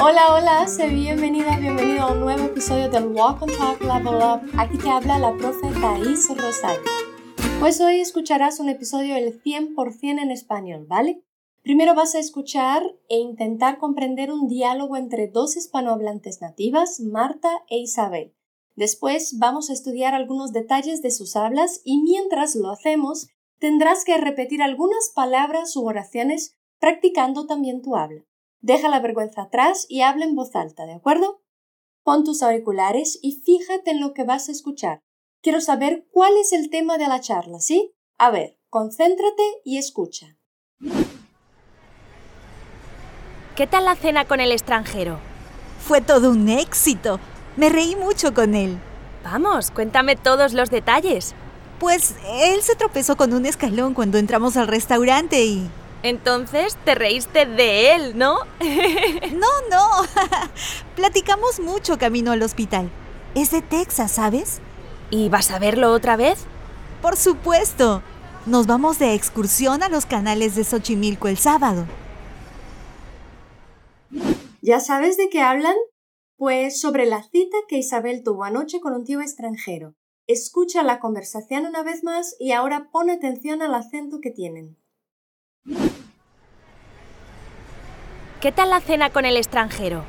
[0.00, 4.50] Hola, hola, soy bienvenida, bienvenido a un nuevo episodio del Walk and Talk Level Up.
[4.58, 6.80] Aquí te habla la profe Thais Rosario.
[7.60, 11.22] Pues hoy escucharás un episodio del 100% en español, ¿vale?
[11.62, 17.76] Primero vas a escuchar e intentar comprender un diálogo entre dos hispanohablantes nativas, Marta e
[17.76, 18.34] Isabel.
[18.74, 23.28] Después vamos a estudiar algunos detalles de sus hablas y mientras lo hacemos
[23.58, 28.26] tendrás que repetir algunas palabras u oraciones practicando también tu habla.
[28.60, 31.40] Deja la vergüenza atrás y habla en voz alta, ¿de acuerdo?
[32.02, 35.00] Pon tus auriculares y fíjate en lo que vas a escuchar.
[35.40, 37.94] Quiero saber cuál es el tema de la charla, ¿sí?
[38.18, 40.36] A ver, concéntrate y escucha.
[43.56, 45.20] ¿Qué tal la cena con el extranjero?
[45.78, 47.18] Fue todo un éxito.
[47.56, 48.76] Me reí mucho con él.
[49.22, 51.34] Vamos, cuéntame todos los detalles.
[51.80, 55.70] Pues él se tropezó con un escalón cuando entramos al restaurante y...
[56.04, 58.40] Entonces te reíste de él, ¿no?
[59.32, 59.88] no, no.
[60.96, 62.90] Platicamos mucho camino al hospital.
[63.34, 64.60] Es de Texas, ¿sabes?
[65.08, 66.44] ¿Y vas a verlo otra vez?
[67.00, 68.02] Por supuesto.
[68.44, 71.86] Nos vamos de excursión a los canales de Xochimilco el sábado.
[74.60, 75.76] ¿Ya sabes de qué hablan?
[76.36, 79.94] Pues sobre la cita que Isabel tuvo anoche con un tío extranjero.
[80.26, 84.76] Escucha la conversación una vez más y ahora pon atención al acento que tienen.
[88.40, 90.04] ¿Qué tal la cena con el extranjero?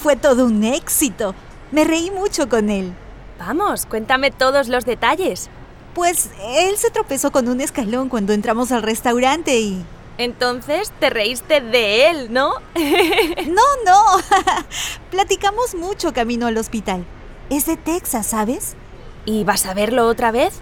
[0.00, 1.34] Fue todo un éxito.
[1.72, 2.92] Me reí mucho con él.
[3.36, 5.50] Vamos, cuéntame todos los detalles.
[5.92, 9.84] Pues él se tropezó con un escalón cuando entramos al restaurante y...
[10.18, 12.52] Entonces te reíste de él, ¿no?
[12.76, 14.04] no, no.
[15.10, 17.04] Platicamos mucho camino al hospital.
[17.50, 18.76] Es de Texas, ¿sabes?
[19.24, 20.60] ¿Y vas a verlo otra vez?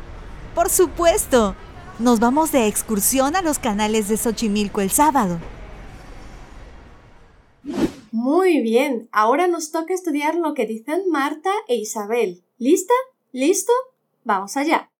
[0.55, 1.55] Por supuesto.
[2.03, 5.39] Nos vamos de excursión a los canales de Xochimilco el sábado.
[8.11, 12.43] Muy bien, ahora nos toca estudiar lo que dicen Marta e Isabel.
[12.59, 12.93] ¿Lista?
[13.31, 13.73] ¿Listo?
[14.25, 14.91] Vamos allá.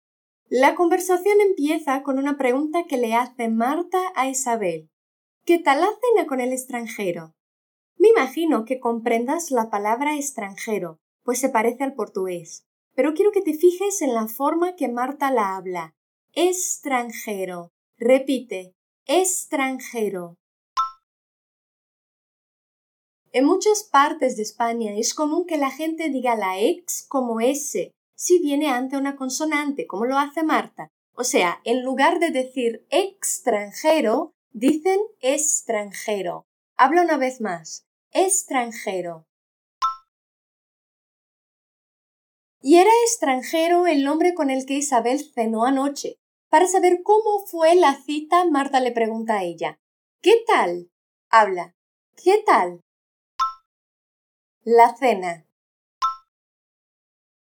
[0.49, 4.89] La conversación empieza con una pregunta que le hace Marta a Isabel.
[5.45, 7.35] ¿Qué tal la cena con el extranjero?
[7.97, 12.65] Me imagino que comprendas la palabra extranjero, pues se parece al portugués.
[12.95, 15.97] Pero quiero que te fijes en la forma que Marta la habla.
[16.35, 17.73] Extranjero.
[17.99, 18.73] Repite.
[19.05, 20.39] Extranjero.
[23.33, 27.93] En muchas partes de España es común que la gente diga la ex como S
[28.15, 30.89] si viene ante una consonante, como lo hace Marta.
[31.13, 36.47] O sea, en lugar de decir extranjero, dicen extranjero.
[36.79, 37.85] Habla una vez más.
[38.11, 39.27] Extranjero.
[42.63, 46.22] Y era extranjero el nombre con el que Isabel cenó anoche.
[46.53, 49.81] Para saber cómo fue la cita, Marta le pregunta a ella.
[50.21, 50.91] ¿Qué tal?
[51.31, 51.75] Habla.
[52.23, 52.83] ¿Qué tal?
[54.63, 55.47] La cena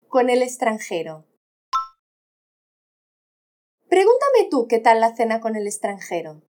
[0.07, 1.25] con el extranjero.
[3.89, 6.43] Pregúntame tú qué tal la cena con el extranjero.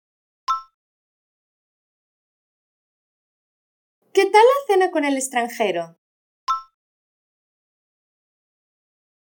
[4.13, 5.97] ¿Qué tal la cena con el extranjero?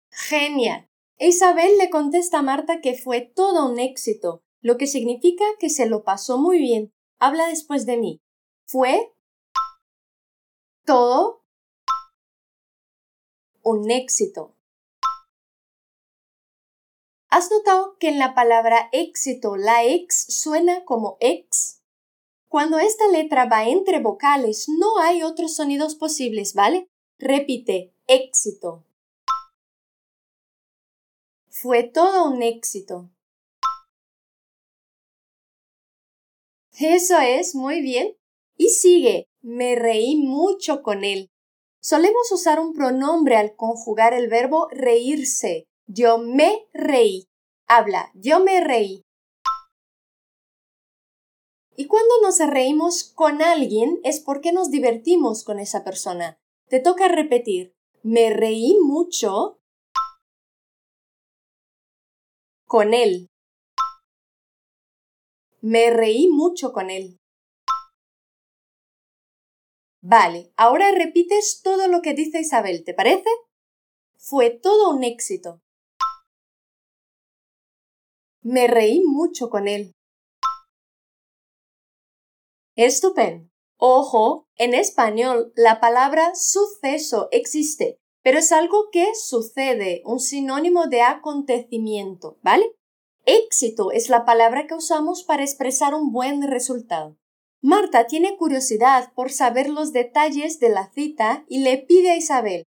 [0.10, 0.90] Genial.
[1.20, 5.88] Isabel le contesta a Marta que fue todo un éxito, lo que significa que se
[5.88, 6.92] lo pasó muy bien.
[7.20, 8.22] Habla después de mí.
[8.66, 9.14] Fue
[10.86, 11.44] todo
[13.62, 14.56] un éxito.
[17.30, 21.82] ¿Has notado que en la palabra éxito la ex suena como ex?
[22.48, 26.88] Cuando esta letra va entre vocales no hay otros sonidos posibles, ¿vale?
[27.18, 28.86] Repite, éxito.
[31.64, 33.10] Fue todo un éxito.
[36.78, 38.18] Eso es, muy bien.
[38.58, 41.32] Y sigue, me reí mucho con él.
[41.80, 45.70] Solemos usar un pronombre al conjugar el verbo reírse.
[45.88, 47.30] Yo me reí.
[47.66, 49.06] Habla, yo me reí.
[51.78, 56.38] Y cuando nos reímos con alguien es porque nos divertimos con esa persona.
[56.68, 59.62] Te toca repetir, me reí mucho
[62.74, 63.30] con él.
[65.62, 67.20] Me reí mucho con él.
[70.02, 73.30] Vale, ahora repites todo lo que dice Isabel, ¿te parece?
[74.18, 75.62] Fue todo un éxito.
[78.42, 79.92] Me reí mucho con él.
[82.76, 83.52] Estupendo.
[83.78, 91.02] Ojo, en español la palabra suceso existe, pero es algo que sucede, un sinónimo de
[91.02, 92.66] acontecimiento, ¿vale?
[93.26, 97.18] Éxito es la palabra que usamos para expresar un buen resultado.
[97.62, 102.66] Marta tiene curiosidad por saber los detalles de la cita y le pide a Isabel,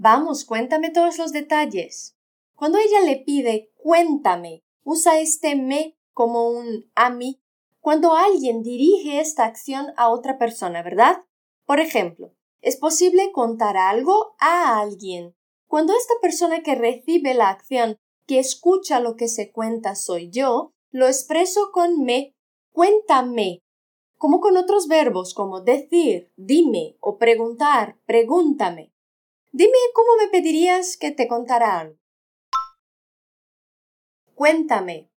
[0.00, 2.16] Vamos, cuéntame todos los detalles.
[2.54, 7.40] Cuando ella le pide cuéntame, usa este me como un a mí
[7.80, 11.24] cuando alguien dirige esta acción a otra persona, ¿verdad?
[11.64, 15.34] Por ejemplo, es posible contar algo a alguien.
[15.66, 17.96] Cuando esta persona que recibe la acción,
[18.26, 22.34] que escucha lo que se cuenta soy yo, lo expreso con me,
[22.72, 23.62] cuéntame,
[24.16, 28.92] como con otros verbos como decir, dime o preguntar, pregúntame.
[29.52, 31.96] Dime cómo me pedirías que te contara algo.
[34.34, 35.10] Cuéntame.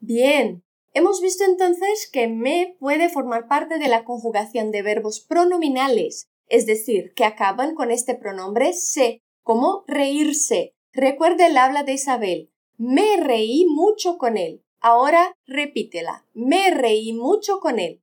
[0.00, 6.28] Bien, hemos visto entonces que me puede formar parte de la conjugación de verbos pronominales,
[6.48, 10.74] es decir, que acaban con este pronombre se, como reírse.
[10.92, 12.50] Recuerde el habla de Isabel.
[12.76, 14.64] Me reí mucho con él.
[14.80, 16.26] Ahora repítela.
[16.34, 18.02] Me reí mucho con él.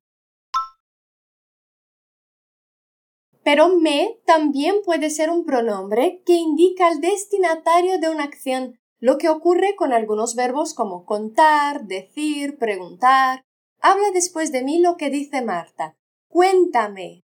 [3.44, 9.18] Pero me también puede ser un pronombre que indica al destinatario de una acción, lo
[9.18, 13.44] que ocurre con algunos verbos como contar, decir, preguntar.
[13.82, 15.96] Habla después de mí lo que dice Marta.
[16.28, 17.22] Cuéntame.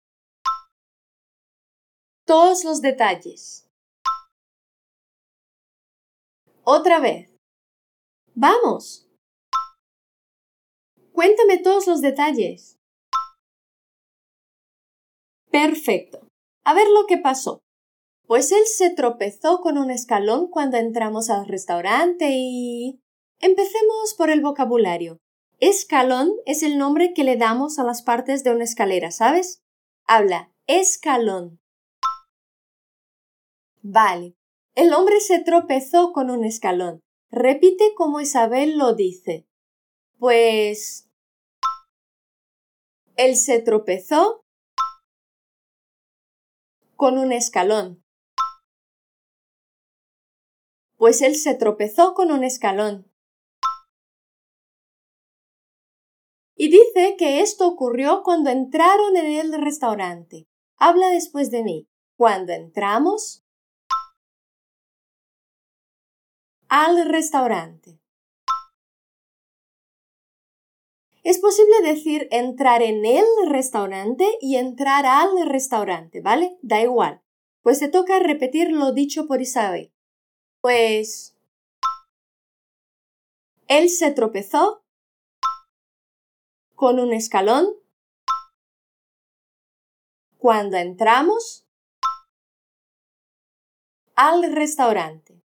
[2.25, 3.67] Todos los detalles.
[6.63, 7.29] Otra vez.
[8.35, 9.09] Vamos.
[11.11, 12.77] Cuéntame todos los detalles.
[15.51, 16.27] Perfecto.
[16.63, 17.62] A ver lo que pasó.
[18.25, 22.99] Pues él se tropezó con un escalón cuando entramos al restaurante y...
[23.39, 25.19] Empecemos por el vocabulario.
[25.59, 29.61] Escalón es el nombre que le damos a las partes de una escalera, ¿sabes?
[30.05, 31.59] Habla escalón.
[33.81, 34.35] Vale.
[34.75, 37.01] El hombre se tropezó con un escalón.
[37.29, 39.45] Repite como Isabel lo dice.
[40.17, 41.09] Pues...
[43.15, 44.43] Él se tropezó
[46.95, 48.02] con un escalón.
[51.03, 53.11] Pues él se tropezó con un escalón.
[56.55, 60.47] Y dice que esto ocurrió cuando entraron en el restaurante.
[60.77, 61.89] Habla después de mí.
[62.15, 63.43] Cuando entramos
[66.69, 67.99] al restaurante.
[71.23, 76.57] Es posible decir entrar en el restaurante y entrar al restaurante, ¿vale?
[76.61, 77.21] Da igual.
[77.61, 79.92] Pues te toca repetir lo dicho por Isabel.
[80.63, 81.35] Pues...
[83.67, 84.85] Él se tropezó
[86.73, 87.67] con un escalón
[90.37, 91.65] cuando entramos
[94.15, 95.41] al restaurante.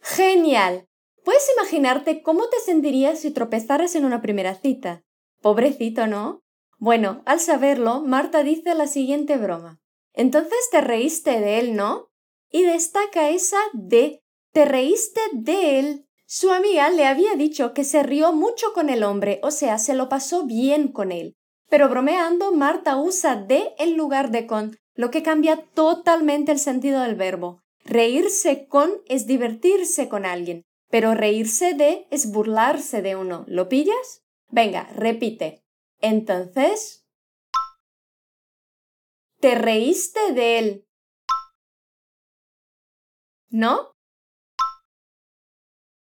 [0.00, 0.88] Genial.
[1.22, 5.04] ¿Puedes imaginarte cómo te sentirías si tropezaras en una primera cita?
[5.40, 6.42] Pobrecito, ¿no?
[6.78, 9.80] Bueno, al saberlo, Marta dice la siguiente broma.
[10.14, 12.10] Entonces te reíste de él, ¿no?
[12.54, 14.22] Y destaca esa de
[14.52, 16.06] te reíste de él.
[16.26, 19.94] Su amiga le había dicho que se rió mucho con el hombre, o sea, se
[19.94, 21.34] lo pasó bien con él.
[21.68, 27.00] Pero bromeando, Marta usa de en lugar de con, lo que cambia totalmente el sentido
[27.00, 27.62] del verbo.
[27.84, 30.64] Reírse con es divertirse con alguien
[30.94, 33.44] pero reírse de es burlarse de uno.
[33.48, 34.22] ¿Lo pillas?
[34.50, 35.64] Venga, repite.
[36.00, 37.04] Entonces,
[39.40, 40.83] ¿te reíste de él?
[43.54, 43.94] ¿No?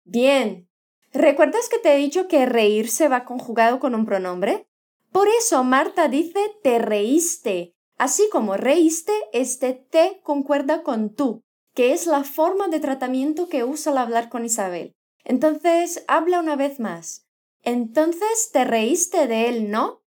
[0.03, 0.69] Bien.
[1.11, 4.67] ¿Recuerdas que te he dicho que reírse va conjugado con un pronombre?
[5.11, 7.73] Por eso Marta dice te reíste.
[7.97, 11.41] Así como reíste, este te concuerda con tú
[11.73, 14.93] que es la forma de tratamiento que usa al hablar con Isabel.
[15.23, 17.25] Entonces, habla una vez más.
[17.63, 20.03] Entonces te reíste de él, ¿no?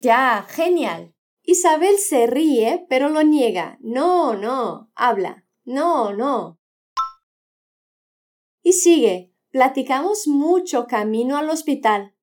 [0.00, 1.11] Ya, genial.
[1.44, 3.78] Isabel se ríe, pero lo niega.
[3.80, 5.44] No, no, habla.
[5.64, 6.60] No, no.
[8.62, 9.32] Y sigue.
[9.50, 12.14] Platicamos mucho camino al hospital.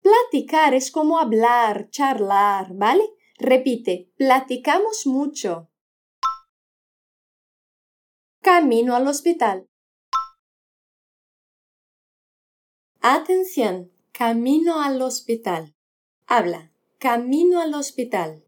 [0.00, 3.02] Platicar es como hablar, charlar, ¿vale?
[3.36, 5.68] Repite, platicamos mucho.
[8.40, 9.68] Camino al hospital.
[13.00, 15.74] Atención, camino al hospital.
[16.26, 18.47] Habla, camino al hospital.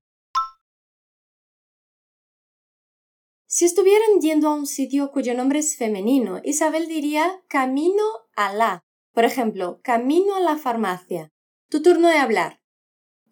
[3.52, 8.04] Si estuvieran yendo a un sitio cuyo nombre es femenino, Isabel diría camino
[8.36, 8.84] a la.
[9.12, 11.32] Por ejemplo, camino a la farmacia.
[11.68, 12.60] Tu turno de hablar.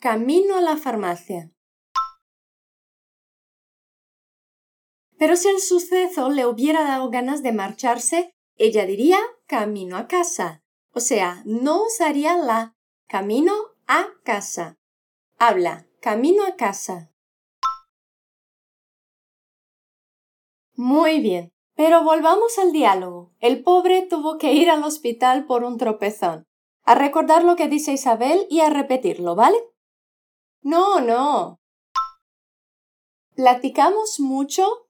[0.01, 1.53] Camino a la farmacia.
[5.19, 10.65] Pero si el suceso le hubiera dado ganas de marcharse, ella diría camino a casa.
[10.91, 12.75] O sea, no usaría la
[13.07, 13.55] camino
[13.87, 14.79] a casa.
[15.39, 17.08] Habla camino a casa.
[20.79, 23.33] Muy bien, pero volvamos al diálogo.
[23.41, 26.47] El pobre tuvo que ir al hospital por un tropezón.
[26.85, 29.59] A recordar lo que dice Isabel y a repetirlo, ¿vale?
[30.63, 31.59] No, no.
[33.35, 34.89] ¿Platicamos mucho?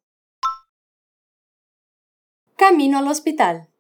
[2.57, 3.73] Camino al hospital.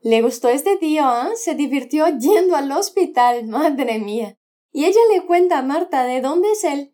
[0.00, 1.34] Le gustó este tío, ¿eh?
[1.34, 4.38] Se divirtió yendo al hospital, madre mía.
[4.70, 6.91] Y ella le cuenta a Marta de dónde es él.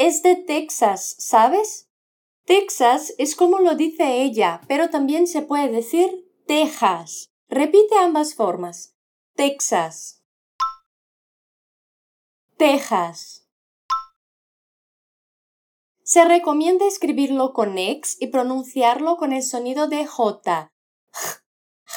[0.00, 1.90] Es de Texas, ¿sabes?
[2.46, 7.28] Texas es como lo dice ella, pero también se puede decir Texas.
[7.50, 8.96] Repite ambas formas.
[9.34, 10.24] Texas.
[12.56, 13.46] Texas.
[16.02, 20.72] Se recomienda escribirlo con X y pronunciarlo con el sonido de J.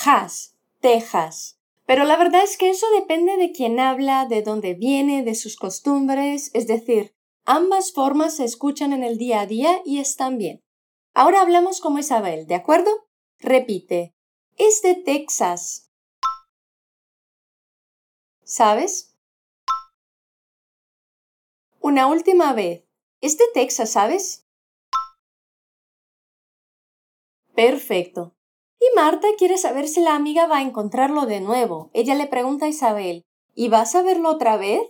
[0.05, 0.57] Has.
[0.81, 1.57] Texas.
[1.85, 5.55] Pero la verdad es que eso depende de quién habla, de dónde viene, de sus
[5.55, 10.63] costumbres, es decir, ambas formas se escuchan en el día a día y están bien.
[11.13, 12.89] Ahora hablamos como Isabel, ¿de acuerdo?
[13.39, 14.15] Repite.
[14.57, 15.91] Es de Texas.
[18.43, 19.15] ¿Sabes?
[21.79, 22.85] Una última vez.
[23.21, 24.45] Es de Texas, ¿sabes?
[27.55, 28.35] Perfecto.
[28.79, 31.89] Y Marta quiere saber si la amiga va a encontrarlo de nuevo.
[31.93, 33.23] Ella le pregunta a Isabel,
[33.53, 34.81] ¿y vas a verlo otra vez?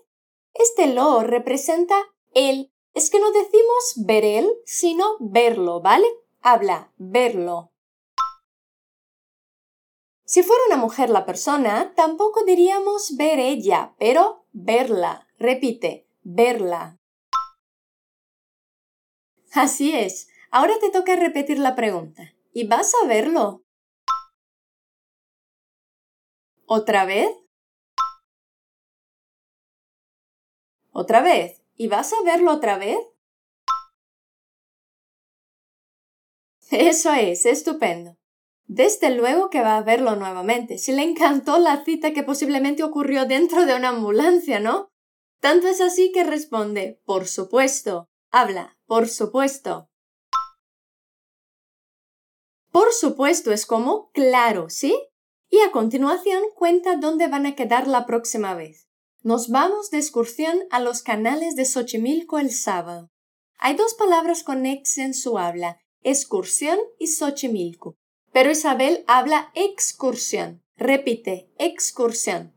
[0.54, 1.96] Este lo representa
[2.36, 2.72] él.
[2.94, 6.08] Es que no decimos ver él, sino verlo, ¿vale?
[6.42, 7.72] Habla, verlo.
[10.26, 15.28] Si fuera una mujer la persona, tampoco diríamos ver ella, pero verla.
[15.38, 16.98] Repite, verla.
[19.54, 20.30] Así es.
[20.50, 22.34] Ahora te toca repetir la pregunta.
[22.54, 23.64] ¿Y vas a verlo?
[26.66, 27.30] ¿Otra vez?
[30.92, 31.63] ¿Otra vez?
[31.76, 32.98] ¿Y vas a verlo otra vez?
[36.72, 38.18] Eso es, estupendo.
[38.66, 40.78] Desde luego que va a verlo nuevamente.
[40.78, 44.92] Si le encantó la cita que posiblemente ocurrió dentro de una ambulancia, ¿no?
[45.40, 48.10] Tanto es así que responde, por supuesto.
[48.32, 49.90] Habla, por supuesto.
[52.72, 54.98] Por supuesto es como claro, ¿sí?
[55.54, 58.90] y a continuación cuenta dónde van a quedar la próxima vez.
[59.24, 63.10] Nos vamos de excursión a los canales de Xochimilco el sábado.
[63.58, 67.96] Hay dos palabras con ex en su habla, excursión y Xochimilco.
[68.34, 70.62] Pero Isabel habla excursión.
[70.76, 72.54] Repite, excursión.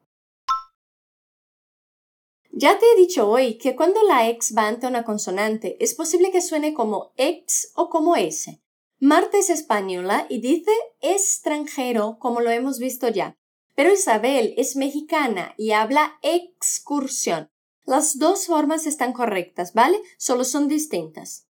[2.51, 6.33] Ya te he dicho hoy que cuando la ex va ante una consonante es posible
[6.33, 8.61] que suene como ex o como s.
[8.99, 13.37] Marta es española y dice extranjero, como lo hemos visto ya.
[13.77, 17.49] Pero Isabel es mexicana y habla excursión.
[17.85, 20.03] Las dos formas están correctas, ¿vale?
[20.19, 21.47] Solo son distintas.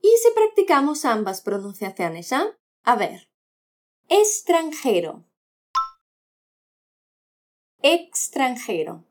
[0.00, 2.56] ¿Y si practicamos ambas pronunciaciones, ah?
[2.84, 3.28] A ver.
[4.08, 5.24] Extranjero.
[7.82, 9.04] Extranjero.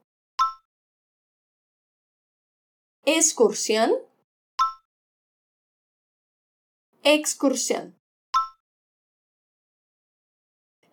[3.04, 3.92] Excursión
[7.04, 7.98] excursión.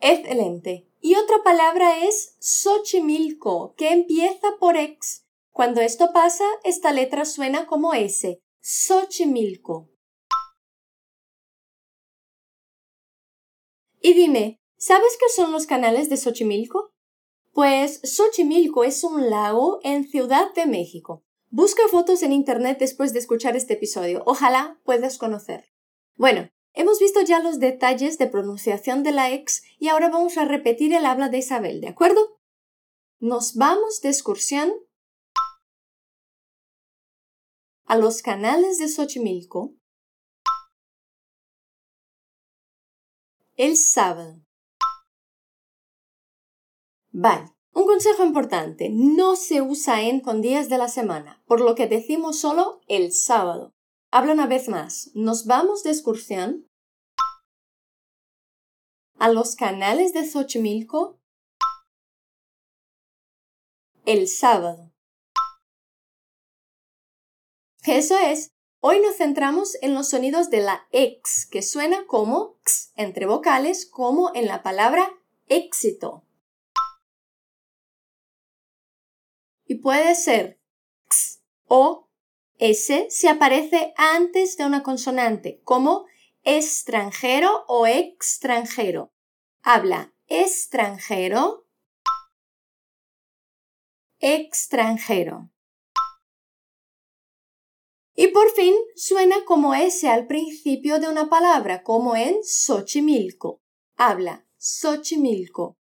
[0.00, 0.87] Excelente.
[1.07, 5.25] Y otra palabra es Xochimilco, que empieza por ex.
[5.53, 8.43] Cuando esto pasa, esta letra suena como S.
[8.61, 9.89] Xochimilco.
[14.01, 16.93] Y dime, ¿sabes qué son los canales de Xochimilco?
[17.53, 21.23] Pues Xochimilco es un lago en Ciudad de México.
[21.51, 24.25] Busca fotos en internet después de escuchar este episodio.
[24.27, 25.73] Ojalá puedas conocer.
[26.17, 30.45] Bueno, hemos visto ya los detalles de pronunciación de la ex y ahora vamos a
[30.45, 32.38] repetir el habla de Isabel, ¿de acuerdo?
[33.18, 34.73] Nos vamos de excursión
[37.87, 39.75] a los canales de Xochimilco
[43.54, 44.42] el sábado.
[47.11, 51.75] Vale, un consejo importante, no se usa en con días de la semana, por lo
[51.75, 53.75] que decimos solo el sábado.
[54.19, 55.11] Habla una vez más.
[55.13, 56.67] Nos vamos de excursión
[59.19, 61.21] a los canales de Xochimilco
[64.07, 64.91] el sábado.
[67.85, 68.55] Eso es.
[68.81, 73.85] Hoy nos centramos en los sonidos de la X, que suena como X entre vocales,
[73.85, 75.11] como en la palabra
[75.47, 76.25] éxito.
[79.67, 80.59] Y puede ser
[81.05, 82.06] X o
[82.59, 86.07] S si aparece antes de una consonante, como
[86.43, 89.13] extranjero o extranjero.
[89.63, 91.67] Habla extranjero,
[94.19, 95.51] extranjero.
[98.15, 103.61] Y por fin suena como S al principio de una palabra, como en Xochimilco.
[103.97, 105.77] Habla Xochimilco.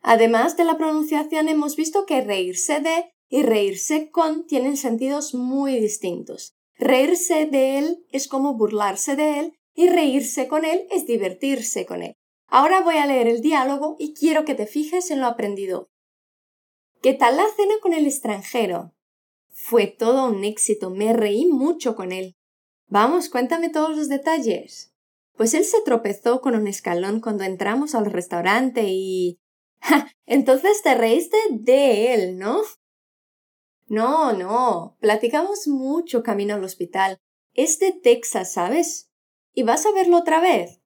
[0.00, 5.78] Además de la pronunciación, hemos visto que reírse de y reírse con tienen sentidos muy
[5.78, 6.54] distintos.
[6.78, 12.02] Reírse de él es como burlarse de él y reírse con él es divertirse con
[12.02, 12.14] él.
[12.48, 15.90] Ahora voy a leer el diálogo y quiero que te fijes en lo aprendido.
[17.02, 18.94] ¿Qué tal la cena con el extranjero?
[19.50, 22.36] Fue todo un éxito, me reí mucho con él.
[22.88, 24.92] Vamos, cuéntame todos los detalles.
[25.36, 29.38] Pues él se tropezó con un escalón cuando entramos al restaurante y...
[29.80, 30.10] ¡Ja!
[30.24, 32.60] Entonces te reíste de él, ¿no?
[33.88, 34.96] No, no.
[35.00, 37.18] Platicamos mucho camino al hospital.
[37.54, 39.10] Es de Texas, ¿sabes?
[39.52, 40.80] ¿Y vas a verlo otra vez?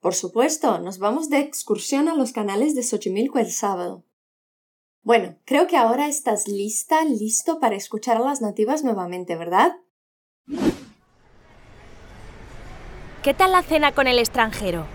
[0.00, 4.04] Por supuesto, nos vamos de excursión a los canales de Xochimilco el sábado.
[5.02, 9.76] Bueno, creo que ahora estás lista, listo para escuchar a las nativas nuevamente, ¿verdad?
[13.22, 14.86] ¿Qué tal la cena con el extranjero?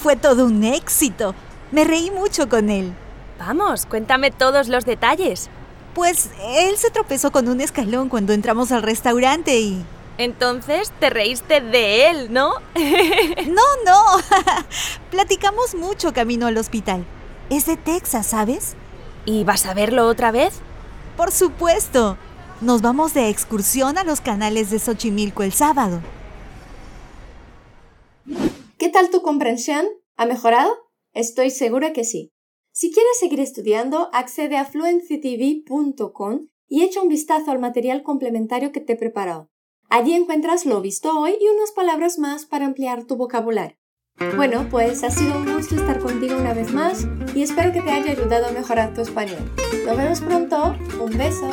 [0.00, 1.34] Fue todo un éxito.
[1.72, 2.92] Me reí mucho con él.
[3.38, 5.50] Vamos, cuéntame todos los detalles.
[5.94, 9.84] Pues él se tropezó con un escalón cuando entramos al restaurante y...
[10.18, 12.52] Entonces te reíste de él, ¿no?
[12.74, 14.02] no, no.
[15.10, 17.04] Platicamos mucho camino al hospital.
[17.50, 18.74] Es de Texas, ¿sabes?
[19.24, 20.54] ¿Y vas a verlo otra vez?
[21.16, 22.16] Por supuesto.
[22.60, 26.00] Nos vamos de excursión a los canales de Xochimilco el sábado.
[28.78, 29.86] ¿Qué tal tu comprensión?
[30.16, 30.72] ¿Ha mejorado?
[31.12, 32.33] Estoy segura que sí.
[32.76, 38.80] Si quieres seguir estudiando, accede a fluencytv.com y echa un vistazo al material complementario que
[38.80, 39.48] te he preparado.
[39.90, 43.76] Allí encuentras lo visto hoy y unas palabras más para ampliar tu vocabulario.
[44.34, 47.92] Bueno, pues ha sido un gusto estar contigo una vez más y espero que te
[47.92, 49.38] haya ayudado a mejorar tu español.
[49.86, 50.74] Nos vemos pronto.
[51.00, 51.48] Un beso.